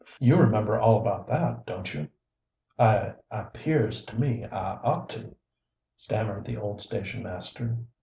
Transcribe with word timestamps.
You 0.19 0.35
remember 0.37 0.79
all 0.79 0.99
about 0.99 1.27
that, 1.27 1.67
don't 1.67 1.93
you?" 1.93 2.07
"I 2.79 3.13
I 3.29 3.43
'pears 3.43 4.03
to 4.05 4.19
me 4.19 4.45
I 4.45 4.77
ought 4.77 5.09
to," 5.09 5.35
stammered 5.95 6.43
the 6.45 6.57
old 6.57 6.81
station 6.81 7.21
master. 7.21 7.77